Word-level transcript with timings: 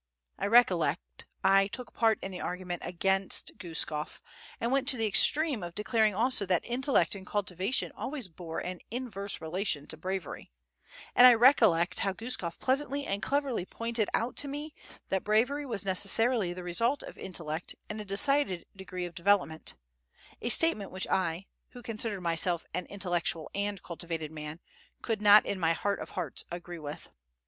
I 0.39 0.47
recollect, 0.47 1.27
I 1.43 1.67
took 1.67 1.93
part 1.93 2.17
in 2.23 2.31
the 2.31 2.41
argument 2.41 2.81
against 2.83 3.55
Guskof, 3.59 4.19
and 4.59 4.71
went 4.71 4.87
to 4.87 4.97
the 4.97 5.05
extreme 5.05 5.61
of 5.61 5.75
declaring 5.75 6.15
also 6.15 6.43
that 6.47 6.65
intellect 6.65 7.13
and 7.13 7.23
cultivation 7.23 7.91
always 7.95 8.27
bore 8.27 8.57
an 8.57 8.79
inverse 8.89 9.39
relation 9.39 9.85
to 9.85 9.97
bravery; 9.97 10.49
and 11.15 11.27
I 11.27 11.35
recollect 11.35 11.99
how 11.99 12.13
Guskof 12.13 12.57
pleasantly 12.57 13.05
and 13.05 13.21
cleverly 13.21 13.63
pointed 13.63 14.09
out 14.15 14.35
to 14.37 14.47
me 14.47 14.73
that 15.09 15.23
bravery 15.23 15.67
was 15.67 15.85
necessarily 15.85 16.51
the 16.51 16.63
result 16.63 17.03
of 17.03 17.15
intellect 17.15 17.75
and 17.87 18.01
a 18.01 18.03
decided 18.03 18.65
degree 18.75 19.05
of 19.05 19.13
development, 19.13 19.75
a 20.41 20.49
statement 20.49 20.89
which 20.89 21.05
I, 21.09 21.45
who 21.73 21.83
considered 21.83 22.21
myself 22.21 22.65
an 22.73 22.87
intellectual 22.87 23.51
and 23.53 23.83
cultivated 23.83 24.31
man, 24.31 24.61
could 25.03 25.21
not 25.21 25.45
in 25.45 25.59
my 25.59 25.73
heart 25.73 25.99
of 25.99 26.09
hearts 26.09 26.43
agree 26.51 26.79
with. 26.79 27.09